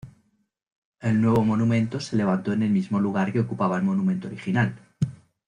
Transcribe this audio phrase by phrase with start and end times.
[0.99, 4.73] El nuevo monumento se levantó en el mismo lugar que ocupaba el monumento original.